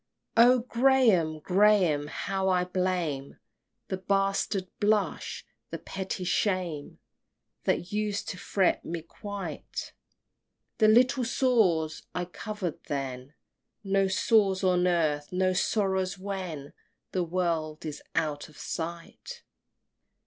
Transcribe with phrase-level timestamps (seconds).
[0.35, 0.45] XXIV.
[0.47, 3.37] O Graham, Graham, how I blame
[3.89, 6.97] The bastard blush, the petty shame,
[7.65, 9.93] That used to fret me quite,
[10.79, 13.35] The little sores I cover'd then,
[13.83, 16.73] No sores on earth, nor sorrows when
[17.11, 19.43] The world is out of sight!